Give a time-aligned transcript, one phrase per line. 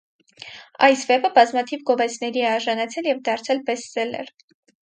[0.87, 4.35] Այս վեպը բազմաթիվ գովեստների է արժանացել և դարձել բեսթսելլեր։